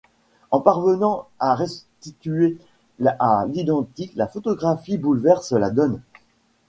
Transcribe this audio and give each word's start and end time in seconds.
En 0.49 0.61
parvenant 0.61 1.27
à 1.37 1.53
restituer 1.53 2.57
à 3.19 3.45
l’identique, 3.47 4.13
la 4.15 4.25
photographie 4.25 4.97
bouleverse 4.97 5.51
la 5.51 5.69
donne. 5.69 6.01